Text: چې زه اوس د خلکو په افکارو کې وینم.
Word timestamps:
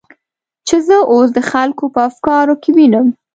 چې 0.67 0.75
زه 0.87 0.95
اوس 1.13 1.29
د 1.33 1.39
خلکو 1.51 1.83
په 1.93 1.99
افکارو 2.09 2.55
کې 2.61 2.69
وینم. 2.77 3.07